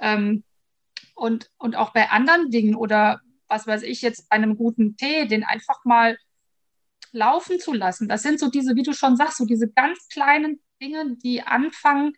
[0.00, 0.44] ähm,
[1.14, 5.26] und, und auch bei anderen Dingen oder was weiß ich jetzt bei einem guten Tee,
[5.26, 6.18] den einfach mal
[7.12, 8.08] laufen zu lassen.
[8.08, 12.12] Das sind so diese, wie du schon sagst, so diese ganz kleinen Dinge, die anfangen,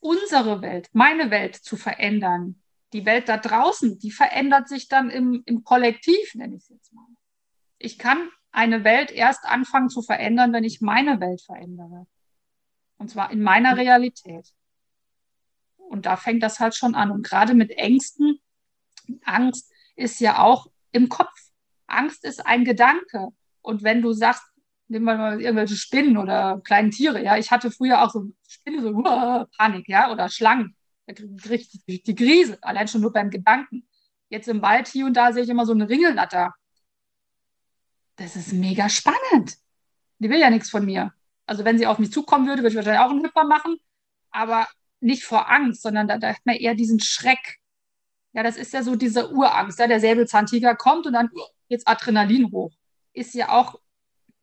[0.00, 2.62] unsere Welt, meine Welt zu verändern.
[2.92, 6.92] Die Welt da draußen, die verändert sich dann im, im Kollektiv, nenne ich es jetzt
[6.92, 7.06] mal.
[7.78, 12.06] Ich kann eine Welt erst anfangen zu verändern, wenn ich meine Welt verändere.
[12.98, 14.54] Und zwar in meiner Realität.
[15.76, 17.10] Und da fängt das halt schon an.
[17.10, 18.40] Und gerade mit Ängsten,
[19.24, 21.50] Angst ist ja auch im Kopf.
[21.86, 23.28] Angst ist ein Gedanke.
[23.66, 24.44] Und wenn du sagst,
[24.86, 28.80] nehmen wir mal irgendwelche Spinnen oder kleine Tiere, ja, ich hatte früher auch so Spinnen,
[28.80, 30.76] so uh, Panik, ja, oder Schlangen.
[31.06, 33.88] Da kriege ich die Krise, allein schon nur beim Gedanken.
[34.28, 36.54] Jetzt im Wald hier und da sehe ich immer so eine Ringelnatter.
[38.14, 39.56] Das ist mega spannend.
[40.20, 41.12] Die will ja nichts von mir.
[41.44, 43.78] Also wenn sie auf mich zukommen würde, würde ich wahrscheinlich auch einen Hüpfer machen,
[44.30, 44.68] aber
[45.00, 47.58] nicht vor Angst, sondern da, da hat man eher diesen Schreck.
[48.32, 49.80] Ja, das ist ja so diese Urangst.
[49.80, 51.30] Ja, der Säbelzahntiger kommt und dann
[51.68, 52.70] jetzt Adrenalin hoch.
[53.16, 53.80] Ist ja auch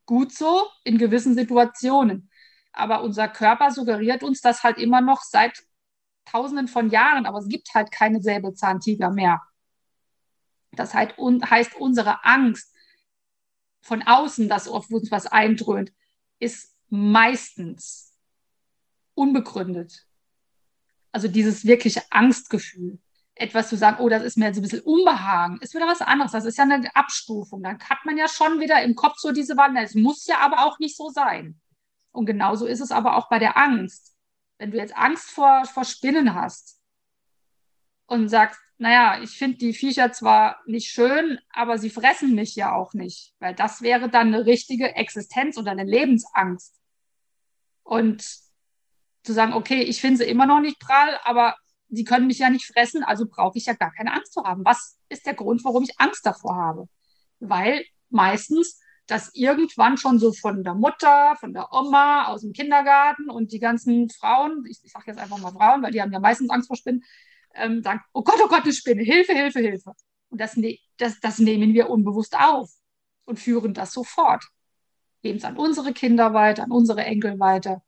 [0.07, 2.29] gut so in gewissen Situationen.
[2.71, 5.63] Aber unser Körper suggeriert uns das halt immer noch seit
[6.25, 9.41] Tausenden von Jahren, aber es gibt halt keine Säbelzahntiger mehr.
[10.71, 12.73] Das heißt, unsere Angst
[13.81, 15.93] von außen, dass auf uns was eindröhnt,
[16.39, 18.17] ist meistens
[19.13, 20.07] unbegründet.
[21.11, 22.97] Also dieses wirkliche Angstgefühl.
[23.35, 26.31] Etwas zu sagen, oh, das ist mir jetzt ein bisschen Unbehagen, ist wieder was anderes.
[26.31, 27.63] Das ist ja eine Abstufung.
[27.63, 29.83] Dann hat man ja schon wieder im Kopf so diese Wandel.
[29.83, 31.59] Es muss ja aber auch nicht so sein.
[32.11, 34.15] Und genauso ist es aber auch bei der Angst.
[34.59, 36.79] Wenn du jetzt Angst vor, vor Spinnen hast
[38.05, 42.75] und sagst, naja, ich finde die Viecher zwar nicht schön, aber sie fressen mich ja
[42.75, 46.75] auch nicht, weil das wäre dann eine richtige Existenz oder eine Lebensangst.
[47.83, 48.23] Und
[49.23, 51.55] zu sagen, okay, ich finde sie immer noch nicht prall, aber
[51.95, 54.65] sie können mich ja nicht fressen, also brauche ich ja gar keine Angst zu haben.
[54.65, 56.89] Was ist der Grund, warum ich Angst davor habe?
[57.39, 63.29] Weil meistens das irgendwann schon so von der Mutter, von der Oma, aus dem Kindergarten
[63.29, 66.19] und die ganzen Frauen, ich, ich sage jetzt einfach mal Frauen, weil die haben ja
[66.19, 67.03] meistens Angst vor Spinnen,
[67.53, 69.93] ähm, sagen, oh Gott, oh Gott, eine Spinne, Hilfe, Hilfe, Hilfe.
[70.29, 72.71] Und das, ne das, das nehmen wir unbewusst auf
[73.25, 74.43] und führen das sofort.
[75.21, 77.83] Geben es an unsere Kinder weiter, an unsere Enkel weiter.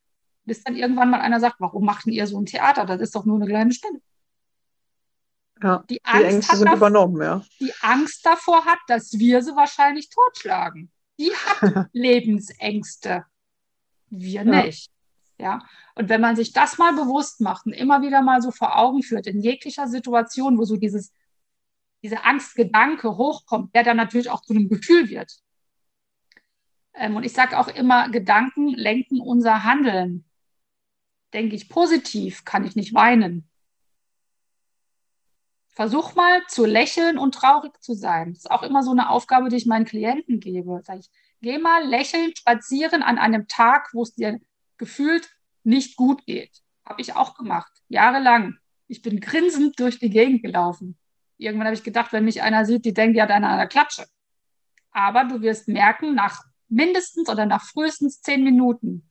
[0.46, 2.86] Bis dann irgendwann mal einer sagt, warum macht ihr so ein Theater?
[2.86, 4.00] Das ist doch nur eine kleine Spinne.
[5.62, 7.44] Ja, die, Angst die Ängste sind davor, übernommen, ja.
[7.60, 10.92] Die Angst davor hat, dass wir sie wahrscheinlich totschlagen.
[11.20, 13.26] Die hat Lebensängste.
[14.10, 14.64] Wir ja.
[14.64, 14.92] nicht.
[15.38, 18.78] Ja, und wenn man sich das mal bewusst macht und immer wieder mal so vor
[18.78, 21.12] Augen führt, in jeglicher Situation, wo so dieses,
[22.04, 25.34] diese Angstgedanke hochkommt, der dann natürlich auch zu einem Gefühl wird.
[26.94, 30.26] Ähm, und ich sage auch immer, Gedanken lenken unser Handeln.
[31.36, 33.50] Denke ich positiv, kann ich nicht weinen.
[35.68, 38.30] Versuch mal zu lächeln und traurig zu sein.
[38.30, 40.80] Das ist auch immer so eine Aufgabe, die ich meinen Klienten gebe.
[40.86, 41.10] Sag ich,
[41.42, 44.40] geh mal lächelnd spazieren an einem Tag, wo es dir
[44.78, 45.30] gefühlt
[45.66, 46.62] nicht gut geht.
[46.86, 48.56] Habe ich auch gemacht, jahrelang.
[48.88, 50.98] Ich bin grinsend durch die Gegend gelaufen.
[51.36, 53.68] Irgendwann habe ich gedacht, wenn mich einer sieht, die denkt, die hat eine an der
[53.68, 54.06] Klatsche.
[54.92, 59.10] Aber du wirst merken, nach mindestens oder nach frühestens zehn Minuten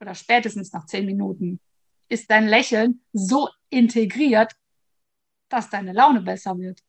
[0.00, 1.60] oder spätestens nach zehn Minuten
[2.08, 4.52] ist dein Lächeln so integriert,
[5.48, 6.80] dass deine Laune besser wird.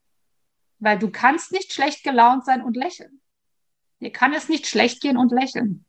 [0.80, 3.22] Weil du kannst nicht schlecht gelaunt sein und lächeln.
[4.00, 5.86] Dir kann es nicht schlecht gehen und lächeln.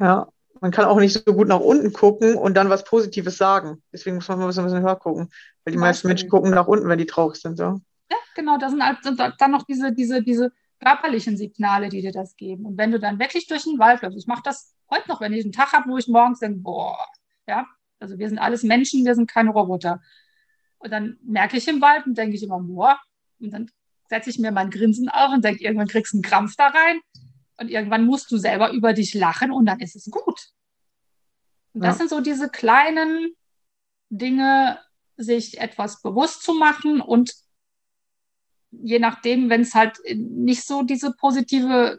[0.00, 0.28] Ja,
[0.60, 3.82] man kann auch nicht so gut nach unten gucken und dann was Positives sagen.
[3.92, 5.30] Deswegen muss man mal ein bisschen höher gucken.
[5.64, 7.56] Weil die meisten Menschen gucken nach unten, wenn die traurig sind.
[7.56, 7.80] So.
[8.10, 8.58] Ja, genau.
[8.58, 8.98] Da sind halt,
[9.38, 12.66] dann noch diese, diese, diese körperlichen Signale, die dir das geben.
[12.66, 15.32] Und wenn du dann wirklich durch den Wald läufst, ich mache das heute noch, wenn
[15.32, 16.98] ich einen Tag habe, wo ich morgens denke, boah,
[17.46, 17.66] ja,
[18.00, 20.02] also wir sind alles Menschen, wir sind keine Roboter.
[20.78, 22.98] Und dann merke ich im Wald und denke ich immer, boah,
[23.40, 23.70] und dann
[24.08, 27.00] setze ich mir mein Grinsen auf und denke, irgendwann kriegst du einen Krampf da rein
[27.58, 30.50] und irgendwann musst du selber über dich lachen und dann ist es gut.
[31.72, 31.98] Und das ja.
[32.00, 33.34] sind so diese kleinen
[34.10, 34.78] Dinge,
[35.16, 37.34] sich etwas bewusst zu machen und
[38.70, 41.98] je nachdem, wenn es halt nicht so diese positive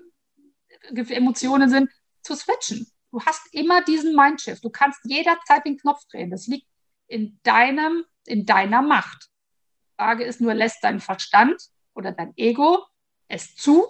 [0.93, 1.89] Emotionen sind,
[2.25, 2.87] zu switchen.
[3.11, 4.63] Du hast immer diesen Mindshift.
[4.63, 6.31] Du kannst jederzeit den Knopf drehen.
[6.31, 6.67] Das liegt
[7.07, 9.29] in deinem, in deiner Macht.
[9.85, 11.61] Die Frage ist nur, lässt dein Verstand
[11.93, 12.83] oder dein Ego
[13.27, 13.85] es zu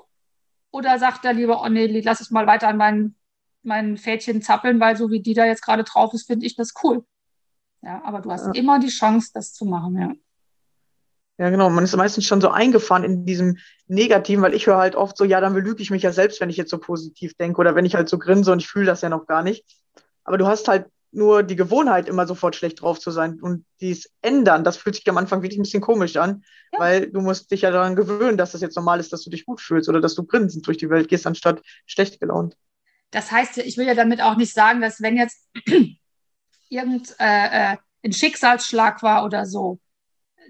[0.71, 3.15] oder sagt er lieber, oh nee, lass ich mal weiter an meinen,
[3.63, 6.73] meinen Fädchen zappeln, weil so wie die da jetzt gerade drauf ist, finde ich das
[6.83, 7.05] cool.
[7.81, 8.53] Ja, aber du hast ja.
[8.53, 10.13] immer die Chance, das zu machen, ja.
[11.37, 11.69] Ja, genau.
[11.69, 15.25] Man ist meistens schon so eingefahren in diesem Negativen, weil ich höre halt oft so,
[15.25, 17.85] ja, dann belüge ich mich ja selbst, wenn ich jetzt so positiv denke oder wenn
[17.85, 19.65] ich halt so grinse und ich fühle das ja noch gar nicht.
[20.23, 23.39] Aber du hast halt nur die Gewohnheit, immer sofort schlecht drauf zu sein.
[23.41, 26.79] Und dies ändern, das fühlt sich am Anfang wirklich ein bisschen komisch an, ja.
[26.79, 29.45] weil du musst dich ja daran gewöhnen, dass das jetzt normal ist, dass du dich
[29.45, 32.55] gut fühlst oder dass du grinsend durch die Welt gehst, anstatt schlecht gelaunt.
[33.11, 35.47] Das heißt, ich will ja damit auch nicht sagen, dass wenn jetzt
[36.69, 39.79] irgendein äh, äh Schicksalsschlag war oder so.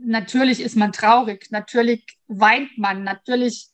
[0.01, 3.69] Natürlich ist man traurig, natürlich weint man, natürlich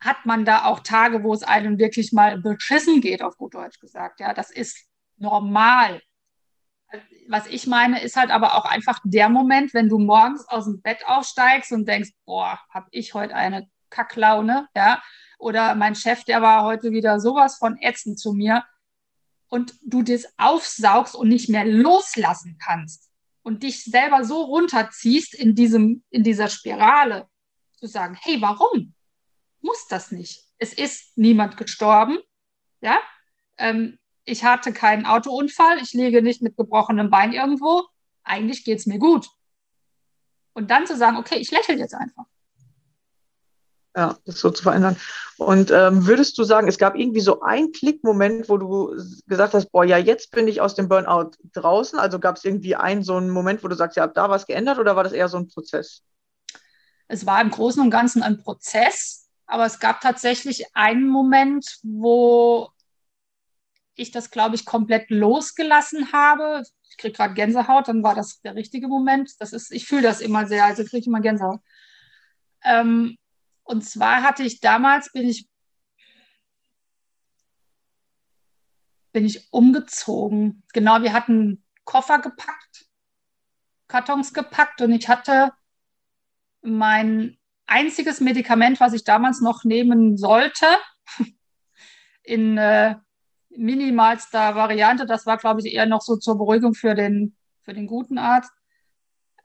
[0.00, 3.80] hat man da auch Tage, wo es einem wirklich mal beschissen geht, auf gut Deutsch
[3.80, 4.20] gesagt.
[4.20, 6.02] Ja, das ist normal.
[7.28, 10.82] Was ich meine, ist halt aber auch einfach der Moment, wenn du morgens aus dem
[10.82, 15.02] Bett aufsteigst und denkst, boah, hab ich heute eine Kacklaune, ja,
[15.38, 18.64] oder mein Chef, der war heute wieder sowas von ätzend zu mir
[19.48, 23.10] und du das aufsaugst und nicht mehr loslassen kannst
[23.44, 27.28] und dich selber so runterziehst in diesem, in dieser Spirale,
[27.76, 28.94] zu sagen, hey, warum?
[29.60, 30.42] Muss das nicht.
[30.58, 32.18] Es ist niemand gestorben,
[32.80, 32.98] ja,
[33.58, 37.84] ähm, ich hatte keinen Autounfall, ich liege nicht mit gebrochenem Bein irgendwo,
[38.22, 39.28] eigentlich geht es mir gut.
[40.54, 42.24] Und dann zu sagen, okay, ich lächle jetzt einfach.
[43.96, 44.96] Ja, das so zu verändern.
[45.36, 49.70] Und ähm, würdest du sagen, es gab irgendwie so einen Klickmoment, wo du gesagt hast,
[49.70, 51.98] boah, ja, jetzt bin ich aus dem Burnout draußen?
[52.00, 54.78] Also gab es irgendwie einen so einen Moment, wo du sagst, ja, da was geändert
[54.78, 56.02] oder war das eher so ein Prozess?
[57.06, 62.70] Es war im Großen und Ganzen ein Prozess, aber es gab tatsächlich einen Moment, wo
[63.94, 66.64] ich das, glaube ich, komplett losgelassen habe.
[66.90, 69.32] Ich kriege gerade Gänsehaut, dann war das der richtige Moment.
[69.40, 71.60] Das ist, ich fühle das immer sehr, also kriege ich immer Gänsehaut.
[72.64, 73.18] Ähm,
[73.64, 75.48] und zwar hatte ich damals, bin ich,
[79.12, 80.62] bin ich umgezogen.
[80.72, 82.86] Genau, wir hatten Koffer gepackt,
[83.88, 85.52] Kartons gepackt und ich hatte
[86.62, 90.66] mein einziges Medikament, was ich damals noch nehmen sollte,
[92.22, 92.96] in äh,
[93.50, 95.06] minimalster Variante.
[95.06, 98.52] Das war, glaube ich, eher noch so zur Beruhigung für den, für den guten Arzt.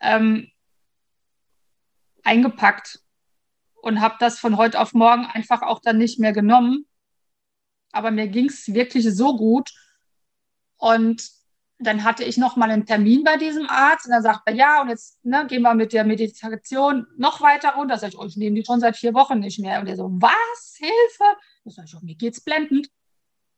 [0.02, 0.50] Ähm,
[2.24, 3.02] eingepackt
[3.82, 6.86] und habe das von heute auf morgen einfach auch dann nicht mehr genommen.
[7.92, 9.72] Aber mir ging es wirklich so gut.
[10.78, 11.30] Und
[11.80, 14.82] dann hatte ich noch mal einen Termin bei diesem Arzt und dann sagt er, ja,
[14.82, 17.98] und jetzt ne, gehen wir mit der Meditation noch weiter runter.
[17.98, 19.80] Sag ich, oh, ich nehme die schon seit vier Wochen nicht mehr.
[19.80, 20.76] Und er so, was?
[20.78, 21.38] Hilfe?
[21.64, 22.90] Da sage ich, oh, mir geht's blendend.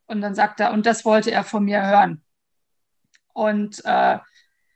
[0.06, 2.24] Und dann sagt er, und das wollte er von mir hören.
[3.34, 4.20] Und äh,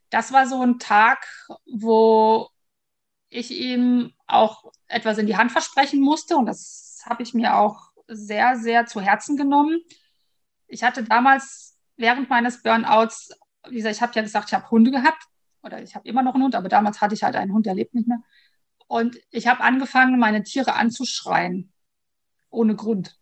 [0.10, 1.28] das war so ein Tag,
[1.66, 2.50] wo
[3.36, 6.38] ich ihm auch etwas in die Hand versprechen musste.
[6.38, 9.82] Und das habe ich mir auch sehr, sehr zu Herzen genommen.
[10.68, 13.32] Ich hatte damals während meines Burnouts,
[13.70, 15.24] wie gesagt, ich habe ja gesagt, ich habe Hunde gehabt
[15.64, 17.76] oder ich habe immer noch einen Hund, aber damals hatte ich halt einen Hund, der
[17.76, 18.22] lebt nicht mehr.
[18.88, 21.72] Und ich habe angefangen, meine Tiere anzuschreien,
[22.50, 23.18] ohne Grund.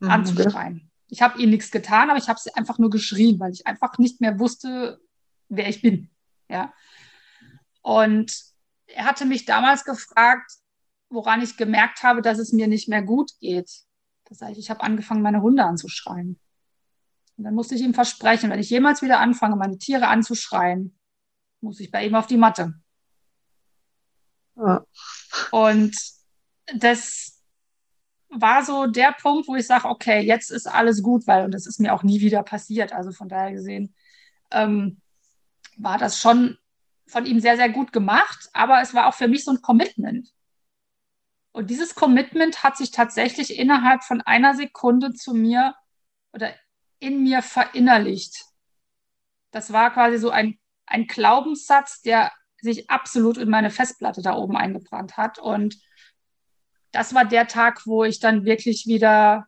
[0.00, 0.10] Mhm.
[0.10, 0.90] Anzuschreien.
[1.08, 3.98] Ich habe ihnen nichts getan, aber ich habe sie einfach nur geschrien, weil ich einfach
[3.98, 5.00] nicht mehr wusste,
[5.48, 6.10] wer ich bin.
[6.48, 6.72] Ja.
[7.82, 8.49] Und
[8.94, 10.52] er hatte mich damals gefragt,
[11.08, 13.70] woran ich gemerkt habe, dass es mir nicht mehr gut geht.
[14.24, 16.38] Das heißt, ich habe angefangen, meine Hunde anzuschreien.
[17.36, 20.96] Und dann musste ich ihm versprechen, wenn ich jemals wieder anfange, meine Tiere anzuschreien,
[21.60, 22.74] muss ich bei ihm auf die Matte.
[24.56, 24.84] Ja.
[25.50, 25.96] Und
[26.76, 27.42] das
[28.28, 31.66] war so der Punkt, wo ich sage, okay, jetzt ist alles gut, weil, und das
[31.66, 32.92] ist mir auch nie wieder passiert.
[32.92, 33.94] Also von daher gesehen,
[34.52, 35.00] ähm,
[35.76, 36.58] war das schon
[37.10, 40.28] von ihm sehr, sehr gut gemacht, aber es war auch für mich so ein Commitment.
[41.52, 45.74] Und dieses Commitment hat sich tatsächlich innerhalb von einer Sekunde zu mir
[46.32, 46.54] oder
[47.00, 48.44] in mir verinnerlicht.
[49.50, 54.56] Das war quasi so ein, ein Glaubenssatz, der sich absolut in meine Festplatte da oben
[54.56, 55.38] eingebrannt hat.
[55.38, 55.80] Und
[56.92, 59.46] das war der Tag, wo ich dann wirklich wieder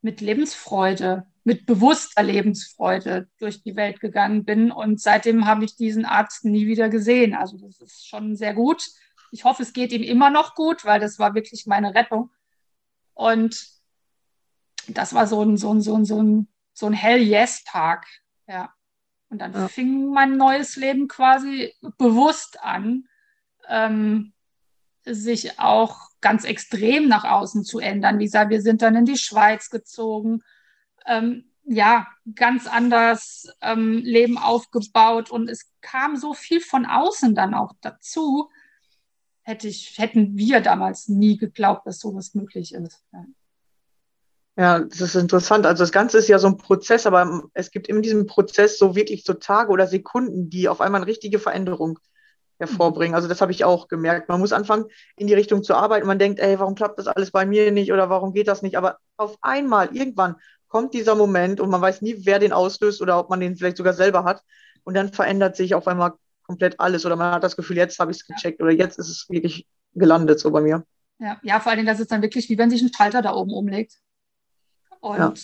[0.00, 4.70] mit Lebensfreude mit bewusster Lebensfreude durch die Welt gegangen bin.
[4.70, 7.34] Und seitdem habe ich diesen Arzt nie wieder gesehen.
[7.34, 8.86] Also das ist schon sehr gut.
[9.32, 12.30] Ich hoffe, es geht ihm immer noch gut, weil das war wirklich meine Rettung.
[13.14, 13.66] Und
[14.88, 18.06] das war so ein, so ein, so ein, so ein, so ein Hell-Yes-Tag.
[18.46, 18.74] Ja.
[19.30, 19.68] Und dann ja.
[19.68, 23.08] fing mein neues Leben quasi bewusst an,
[23.68, 24.34] ähm,
[25.06, 28.18] sich auch ganz extrem nach außen zu ändern.
[28.18, 30.42] Wie gesagt, wir sind dann in die Schweiz gezogen
[31.08, 37.54] ähm, ja, ganz anders ähm, Leben aufgebaut und es kam so viel von außen dann
[37.54, 38.50] auch dazu.
[39.42, 43.02] Hätte ich, hätten wir damals nie geglaubt, dass sowas möglich ist.
[43.12, 43.24] Ja.
[44.58, 45.66] Ja, das ist interessant.
[45.66, 48.96] Also das Ganze ist ja so ein Prozess, aber es gibt in diesem Prozess so
[48.96, 52.00] wirklich so Tage oder Sekunden, die auf einmal eine richtige Veränderung
[52.58, 53.14] hervorbringen.
[53.14, 54.28] Also das habe ich auch gemerkt.
[54.28, 56.08] Man muss anfangen, in die Richtung zu arbeiten.
[56.08, 58.76] Man denkt, ey, warum klappt das alles bei mir nicht oder warum geht das nicht?
[58.76, 60.34] Aber auf einmal, irgendwann
[60.68, 63.78] kommt dieser Moment und man weiß nie, wer den auslöst oder ob man den vielleicht
[63.78, 64.42] sogar selber hat.
[64.84, 66.12] Und dann verändert sich auf einmal
[66.42, 69.08] komplett alles oder man hat das Gefühl, jetzt habe ich es gecheckt oder jetzt ist
[69.08, 70.84] es wirklich gelandet so bei mir.
[71.18, 73.34] Ja, ja, vor allen Dingen, das ist dann wirklich wie wenn sich ein Schalter da
[73.34, 73.94] oben umlegt.
[75.00, 75.34] Und, ja.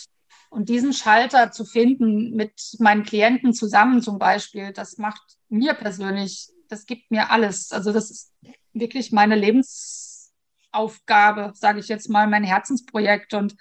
[0.49, 6.49] Und diesen Schalter zu finden mit meinen Klienten zusammen zum Beispiel, das macht mir persönlich,
[6.69, 7.71] das gibt mir alles.
[7.71, 8.31] Also das ist
[8.73, 13.33] wirklich meine Lebensaufgabe, sage ich jetzt mal, mein Herzensprojekt.
[13.33, 13.55] Und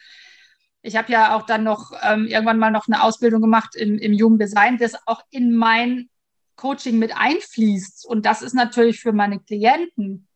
[0.85, 4.13] ich habe ja auch dann noch ähm, irgendwann mal noch eine Ausbildung gemacht im, im
[4.13, 6.11] Human Design, das auch in mein
[6.57, 8.05] Coaching mit einfließt.
[8.07, 10.29] Und das ist natürlich für meine Klienten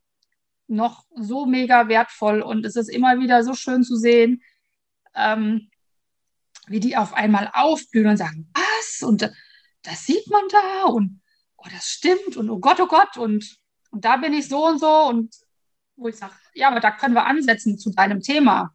[0.67, 2.41] noch so mega wertvoll.
[2.41, 4.43] Und es ist immer wieder so schön zu sehen,
[5.15, 5.69] ähm,
[6.67, 9.07] wie die auf einmal aufblühen und sagen, was?
[9.07, 9.31] Und
[9.83, 11.21] das sieht man da und
[11.59, 13.59] oh, das stimmt und oh Gott, oh Gott und,
[13.91, 15.35] und da bin ich so und so und
[15.95, 18.75] wo ich sage, ja, aber da können wir ansetzen zu deinem Thema.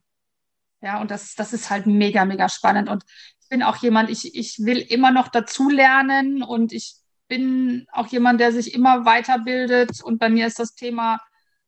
[0.83, 2.89] Ja, und das, das ist halt mega, mega spannend.
[2.89, 3.05] Und
[3.39, 6.95] ich bin auch jemand, ich, ich will immer noch dazulernen und ich
[7.29, 10.03] bin auch jemand, der sich immer weiterbildet.
[10.03, 11.21] Und bei mir ist das Thema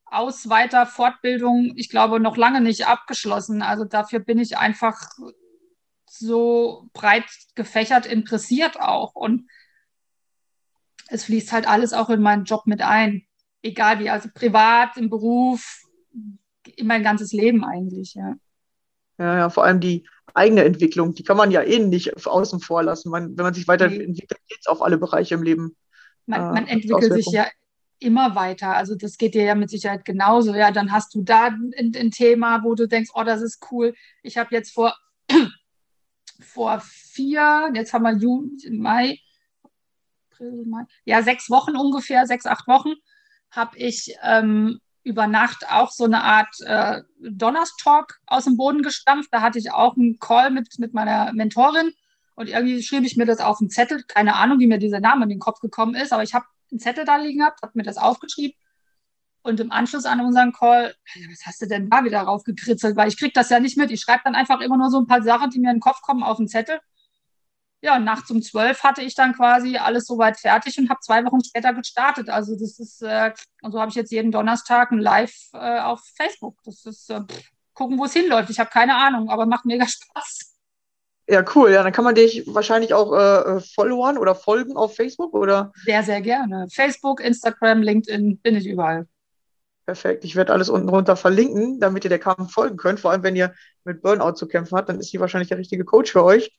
[0.03, 3.61] Aus-, Weiter-, Fortbildung, ich glaube, noch lange nicht abgeschlossen.
[3.61, 5.01] Also dafür bin ich einfach
[6.09, 9.15] so breit gefächert interessiert auch.
[9.15, 9.49] Und
[11.07, 13.25] es fließt halt alles auch in meinen Job mit ein.
[13.61, 15.83] Egal wie, also privat, im Beruf,
[16.75, 18.35] in mein ganzes Leben eigentlich, ja.
[19.17, 22.83] Ja, ja, vor allem die eigene Entwicklung, die kann man ja eh nicht außen vor
[22.83, 23.09] lassen.
[23.09, 25.75] Man, wenn man sich weiterentwickelt, geht es auf alle Bereiche im Leben.
[26.25, 27.47] Man, äh, man entwickelt sich ja
[27.99, 28.75] immer weiter.
[28.75, 30.53] Also das geht dir ja mit Sicherheit genauso.
[30.53, 33.93] Ja, dann hast du da ein, ein Thema, wo du denkst, oh, das ist cool.
[34.21, 34.93] Ich habe jetzt vor,
[36.41, 39.19] vor vier, jetzt haben wir Juni, Mai,
[40.31, 42.93] April, Mai, ja, sechs Wochen ungefähr, sechs, acht Wochen,
[43.51, 49.29] habe ich ähm, über Nacht auch so eine Art äh, Donnerstalk aus dem Boden gestampft.
[49.31, 51.93] Da hatte ich auch einen Call mit, mit meiner Mentorin
[52.35, 54.03] und irgendwie schrieb ich mir das auf einen Zettel.
[54.03, 56.79] Keine Ahnung, wie mir dieser Name in den Kopf gekommen ist, aber ich habe einen
[56.79, 58.57] Zettel da liegen gehabt, habe mir das aufgeschrieben
[59.45, 60.95] und im Anschluss an unseren Call,
[61.29, 62.95] was hast du denn da wieder raufgekritzelt?
[62.95, 63.91] Weil ich kriege das ja nicht mit.
[63.91, 66.01] Ich schreibe dann einfach immer nur so ein paar Sachen, die mir in den Kopf
[66.01, 66.79] kommen, auf den Zettel.
[67.85, 71.43] Ja, nachts um zwölf hatte ich dann quasi alles soweit fertig und habe zwei Wochen
[71.43, 72.29] später gestartet.
[72.29, 73.31] Also das ist, äh,
[73.61, 76.57] und so habe ich jetzt jeden Donnerstag ein Live äh, auf Facebook.
[76.65, 77.21] Das ist, äh,
[77.75, 78.49] gucken, wo es hinläuft.
[78.49, 80.55] Ich habe keine Ahnung, aber macht mega Spaß.
[81.27, 81.71] Ja, cool.
[81.71, 85.71] Ja, dann kann man dich wahrscheinlich auch äh, followern oder folgen auf Facebook, oder?
[85.83, 86.67] Sehr, sehr gerne.
[86.71, 89.07] Facebook, Instagram, LinkedIn, bin ich überall.
[89.85, 90.25] Perfekt.
[90.25, 92.99] Ich werde alles unten runter verlinken, damit ihr der Kampf folgen könnt.
[92.99, 95.85] Vor allem, wenn ihr mit Burnout zu kämpfen habt, dann ist sie wahrscheinlich der richtige
[95.85, 96.51] Coach für euch.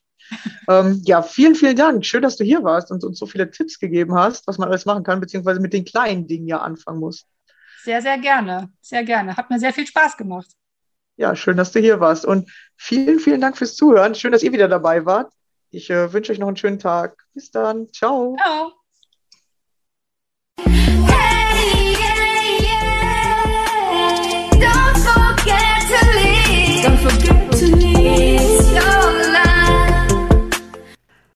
[0.67, 2.05] Ähm, ja, vielen, vielen Dank.
[2.05, 4.85] Schön, dass du hier warst und uns so viele Tipps gegeben hast, was man alles
[4.85, 7.25] machen kann, beziehungsweise mit den kleinen Dingen ja anfangen muss.
[7.83, 8.69] Sehr, sehr gerne.
[8.81, 9.37] Sehr gerne.
[9.37, 10.49] Hat mir sehr viel Spaß gemacht.
[11.15, 12.25] Ja, schön, dass du hier warst.
[12.25, 14.13] Und vielen, vielen Dank fürs Zuhören.
[14.13, 15.31] Schön, dass ihr wieder dabei wart.
[15.71, 17.25] Ich äh, wünsche euch noch einen schönen Tag.
[17.33, 17.87] Bis dann.
[17.91, 18.35] Ciao.
[18.37, 18.73] Ciao.